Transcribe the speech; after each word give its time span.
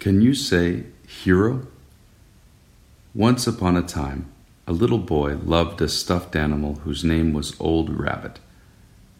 Can 0.00 0.22
you 0.22 0.32
say 0.32 0.84
hero? 1.06 1.66
Once 3.14 3.46
upon 3.46 3.76
a 3.76 3.82
time, 3.82 4.32
a 4.66 4.72
little 4.72 4.96
boy 4.96 5.36
loved 5.36 5.82
a 5.82 5.90
stuffed 5.90 6.34
animal 6.34 6.76
whose 6.76 7.04
name 7.04 7.34
was 7.34 7.54
Old 7.60 7.90
Rabbit. 7.90 8.38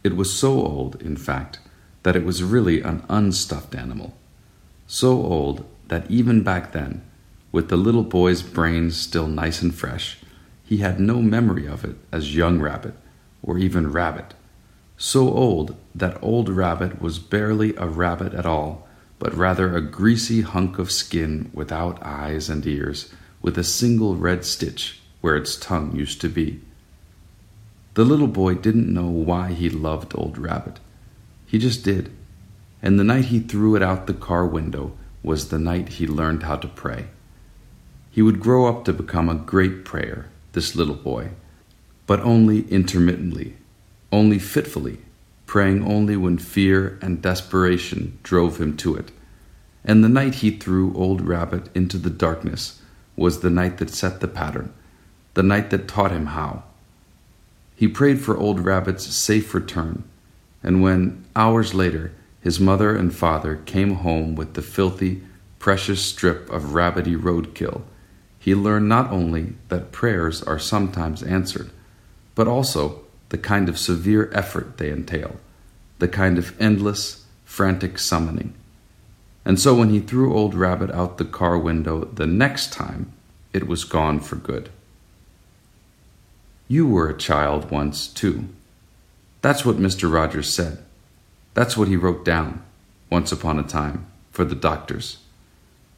It 0.03 0.16
was 0.16 0.32
so 0.32 0.53
old, 0.53 0.96
in 1.03 1.19
fact, 1.19 1.58
that 2.03 2.16
it 2.16 2.24
was 2.24 2.43
really 2.43 2.80
an 2.80 3.04
unstuffed 3.11 3.74
animal. 3.74 4.16
So 4.87 5.11
old 5.11 5.66
that 5.89 6.11
even 6.11 6.43
back 6.43 6.73
then, 6.73 7.03
with 7.53 7.69
the 7.69 7.77
little 7.77 8.03
boy's 8.03 8.41
brains 8.41 8.97
still 8.97 9.27
nice 9.27 9.61
and 9.61 9.75
fresh, 9.75 10.17
he 10.65 10.79
had 10.79 10.99
no 10.99 11.21
memory 11.21 11.67
of 11.67 11.85
it 11.85 11.97
as 12.11 12.35
young 12.35 12.59
rabbit 12.59 12.95
or 13.43 13.59
even 13.59 13.93
rabbit. 13.93 14.33
So 14.97 15.29
old 15.29 15.77
that 15.95 16.17
old 16.23 16.49
rabbit 16.49 17.03
was 17.03 17.19
barely 17.19 17.77
a 17.77 17.87
rabbit 17.87 18.33
at 18.33 18.47
all 18.47 18.89
but 19.21 19.37
rather 19.37 19.77
a 19.77 19.82
greasy 19.82 20.41
hunk 20.41 20.79
of 20.79 20.91
skin 20.91 21.51
without 21.52 22.02
eyes 22.02 22.48
and 22.48 22.66
ears, 22.66 23.12
with 23.43 23.56
a 23.59 23.62
single 23.62 24.16
red 24.16 24.45
stitch 24.45 24.98
where 25.20 25.37
its 25.37 25.56
tongue 25.56 25.95
used 25.95 26.20
to 26.23 26.29
be. 26.29 26.59
The 27.95 28.05
little 28.05 28.27
boy 28.27 28.55
didn't 28.55 28.93
know 28.93 29.09
why 29.09 29.52
he 29.52 29.69
loved 29.69 30.15
Old 30.15 30.38
Rabbit. 30.38 30.80
He 31.46 31.59
just 31.59 31.84
did. 31.84 32.10
And 32.83 32.98
the 32.98 33.05
night 33.05 33.27
he 33.27 33.41
threw 33.41 33.77
it 33.77 33.83
out 33.83 34.06
the 34.06 34.15
car 34.15 34.46
window 34.46 34.93
was 35.23 35.48
the 35.48 35.59
night 35.59 35.91
he 35.91 36.07
learned 36.07 36.45
how 36.45 36.57
to 36.57 36.68
pray. 36.68 37.09
He 38.10 38.23
would 38.23 38.41
grow 38.41 38.66
up 38.66 38.87
to 38.87 38.93
become 38.95 39.29
a 39.29 39.34
great 39.34 39.84
prayer, 39.84 40.30
this 40.52 40.74
little 40.74 40.95
boy, 40.95 41.30
but 42.07 42.21
only 42.21 42.62
intermittently, 42.71 43.57
only 44.10 44.38
fitfully 44.38 45.01
praying 45.50 45.84
only 45.84 46.16
when 46.16 46.38
fear 46.38 46.96
and 47.02 47.20
desperation 47.20 48.16
drove 48.22 48.60
him 48.60 48.77
to 48.77 48.95
it. 48.95 49.10
And 49.84 50.04
the 50.04 50.09
night 50.09 50.36
he 50.36 50.52
threw 50.52 50.95
Old 50.95 51.20
Rabbit 51.23 51.68
into 51.74 51.98
the 51.98 52.09
darkness 52.09 52.80
was 53.16 53.40
the 53.40 53.51
night 53.51 53.79
that 53.79 53.90
set 53.90 54.20
the 54.20 54.29
pattern, 54.29 54.73
the 55.34 55.42
night 55.42 55.70
that 55.70 55.88
taught 55.88 56.12
him 56.12 56.26
how. 56.26 56.62
He 57.74 57.88
prayed 57.88 58.20
for 58.20 58.37
Old 58.38 58.60
Rabbit's 58.60 59.12
safe 59.12 59.52
return, 59.52 60.04
and 60.62 60.82
when, 60.82 61.24
hours 61.34 61.74
later, 61.74 62.12
his 62.40 62.60
mother 62.60 62.95
and 62.95 63.12
father 63.12 63.57
came 63.66 63.95
home 63.95 64.37
with 64.37 64.54
the 64.54 64.62
filthy, 64.62 65.20
precious 65.59 66.00
strip 66.00 66.48
of 66.48 66.75
rabbity 66.75 67.20
roadkill, 67.20 67.82
he 68.38 68.54
learned 68.54 68.88
not 68.88 69.10
only 69.10 69.54
that 69.69 69.91
prayers 69.91 70.44
are 70.44 70.60
sometimes 70.60 71.25
answered, 71.25 71.70
but 72.37 72.47
also 72.47 73.03
the 73.31 73.38
kind 73.38 73.69
of 73.69 73.78
severe 73.78 74.31
effort 74.32 74.76
they 74.76 74.91
entail, 74.91 75.36
the 75.98 76.09
kind 76.09 76.38
of 76.38 76.60
endless, 76.60 77.25
frantic 77.44 77.98
summoning. 77.98 78.54
And 79.44 79.59
so 79.59 79.75
when 79.75 79.91
he 79.91 80.00
threw 80.00 80.34
Old 80.34 80.54
Rabbit 80.54 80.91
out 80.91 81.19
the 81.19 81.25
car 81.25 81.58
window 81.58 82.04
the 82.04 82.26
next 82.26 82.72
time, 82.72 83.12
it 83.53 83.66
was 83.66 83.84
gone 83.84 84.20
for 84.20 84.36
good. 84.36 84.69
You 86.69 86.86
were 86.86 87.08
a 87.08 87.19
child 87.19 87.70
once, 87.70 88.06
too. 88.06 88.44
That's 89.42 89.64
what 89.64 89.78
Mr. 89.78 90.12
Rogers 90.12 90.53
said. 90.53 90.78
That's 91.54 91.76
what 91.76 91.88
he 91.88 91.97
wrote 91.97 92.25
down, 92.25 92.62
once 93.10 93.32
upon 93.32 93.58
a 93.58 93.64
time, 93.64 94.06
for 94.31 94.44
the 94.44 94.54
doctors. 94.54 95.19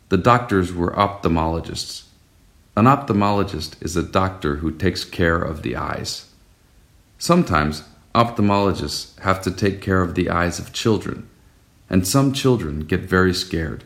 The 0.08 0.16
doctors 0.16 0.72
were 0.72 0.92
ophthalmologists. 0.92 2.05
An 2.75 2.86
ophthalmologist 2.86 3.83
is 3.83 3.97
a 3.97 4.03
doctor 4.03 4.56
who 4.56 4.70
takes 4.70 5.05
care 5.05 5.42
of 5.42 5.62
the 5.62 5.77
eyes. 5.77 6.31
Sometimes 7.23 7.84
ophthalmologists 8.17 9.17
have 9.20 9.41
to 9.42 9.53
take 9.53 9.81
care 9.81 10.03
of 10.03 10.17
the 10.17 10.28
eyes 10.28 10.59
of 10.59 10.73
children, 10.73 11.28
and 11.89 12.05
some 12.05 12.33
children 12.33 12.81
get 12.81 13.03
very 13.03 13.33
scared 13.33 13.84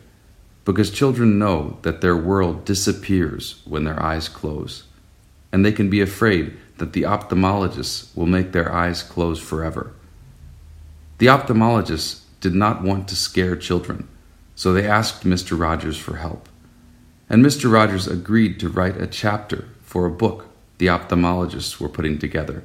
because 0.65 0.89
children 0.89 1.37
know 1.37 1.77
that 1.83 2.01
their 2.01 2.17
world 2.17 2.65
disappears 2.65 3.61
when 3.63 3.83
their 3.83 4.01
eyes 4.01 4.27
close, 4.27 4.85
and 5.51 5.63
they 5.63 5.71
can 5.71 5.87
be 5.87 6.01
afraid 6.01 6.57
that 6.79 6.93
the 6.93 7.03
ophthalmologists 7.03 8.07
will 8.17 8.25
make 8.25 8.53
their 8.53 8.73
eyes 8.73 9.03
close 9.03 9.39
forever. 9.39 9.93
The 11.19 11.27
ophthalmologists 11.27 12.21
did 12.41 12.55
not 12.55 12.81
want 12.81 13.07
to 13.09 13.15
scare 13.15 13.55
children, 13.55 14.07
so 14.55 14.73
they 14.73 14.87
asked 14.87 15.25
Mr. 15.25 15.55
Rogers 15.59 15.99
for 15.99 16.15
help. 16.15 16.49
And 17.29 17.45
Mr. 17.45 17.71
Rogers 17.71 18.07
agreed 18.07 18.59
to 18.61 18.67
write 18.69 18.99
a 18.99 19.05
chapter 19.05 19.67
for 19.83 20.07
a 20.07 20.09
book 20.09 20.47
the 20.79 20.87
ophthalmologists 20.87 21.79
were 21.79 21.87
putting 21.87 22.17
together 22.17 22.63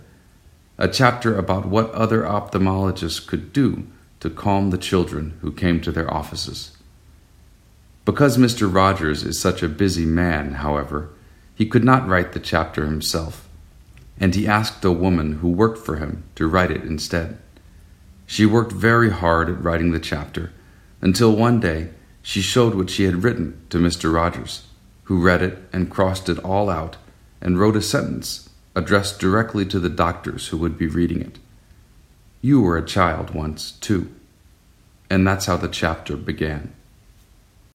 a 0.83 0.89
chapter 0.89 1.39
about 1.39 1.65
what 1.65 1.93
other 1.93 2.23
ophthalmologists 2.23 3.25
could 3.25 3.53
do 3.53 3.87
to 4.19 4.29
calm 4.29 4.71
the 4.71 4.77
children 4.77 5.39
who 5.41 5.53
came 5.53 5.81
to 5.81 5.93
their 5.93 6.13
offices. 6.13 6.77
Because 8.05 8.37
Mr. 8.37 8.73
Rogers 8.73 9.23
is 9.23 9.39
such 9.39 9.63
a 9.63 9.69
busy 9.69 10.05
man, 10.05 10.55
however, 10.55 11.11
he 11.55 11.67
could 11.67 11.85
not 11.85 12.09
write 12.09 12.33
the 12.33 12.41
chapter 12.41 12.85
himself, 12.85 13.49
and 14.19 14.35
he 14.35 14.49
asked 14.49 14.85
a 14.85 14.91
woman 14.91 15.35
who 15.35 15.49
worked 15.51 15.79
for 15.79 15.99
him 15.99 16.25
to 16.35 16.49
write 16.49 16.73
it 16.73 16.83
instead. 16.83 17.39
She 18.27 18.45
worked 18.45 18.73
very 18.73 19.11
hard 19.11 19.49
at 19.49 19.63
writing 19.63 19.93
the 19.93 20.01
chapter 20.01 20.51
until 21.01 21.31
one 21.31 21.61
day 21.61 21.91
she 22.23 22.41
showed 22.43 22.75
what 22.75 22.91
she 22.91 23.05
had 23.05 23.23
written 23.23 23.65
to 23.71 23.79
Mr. 23.79 24.13
Rogers, 24.13 24.67
who 25.05 25.23
read 25.23 25.43
it 25.43 25.59
and 25.73 25.93
crossed 25.93 26.29
it 26.29 26.41
all 26.41 26.69
out 26.69 26.97
and 27.41 27.61
wrote 27.61 27.77
a 27.77 27.83
sentence 27.83 28.49
addressed 28.75 29.21
directly 29.21 29.67
to 29.67 29.79
the 29.79 29.89
doctors 29.89 30.49
who 30.49 30.57
would 30.59 30.79
be 30.79 30.87
reading 30.87 31.21
it. 31.21 31.39
You 32.41 32.61
were 32.61 32.77
a 32.77 32.87
child 32.87 33.31
once, 33.31 33.73
too. 33.73 34.13
And 35.11 35.27
that's 35.27 35.47
how 35.47 35.57
the 35.57 35.69
chapter 35.69 36.17
began. 36.17 36.75